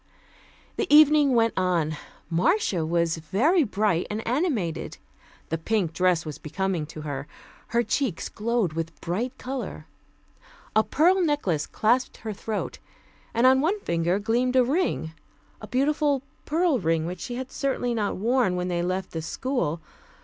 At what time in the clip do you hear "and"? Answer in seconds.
4.09-4.25, 13.31-13.45